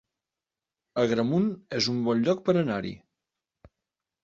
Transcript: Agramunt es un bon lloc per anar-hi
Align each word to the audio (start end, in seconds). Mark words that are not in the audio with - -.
Agramunt 1.01 1.51
es 1.81 1.91
un 1.95 2.01
bon 2.09 2.25
lloc 2.25 2.43
per 2.49 2.59
anar-hi 2.65 2.97